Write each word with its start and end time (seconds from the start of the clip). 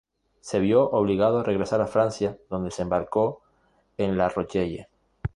Se 0.39 0.57
vio 0.59 0.89
obligado 0.89 1.37
a 1.37 1.43
regresar 1.43 1.79
a 1.79 1.85
Francia, 1.85 2.39
donde 2.49 2.69
desembarcó 2.69 3.43
en 3.97 4.17
La 4.17 4.29
Rochelle. 4.29 4.87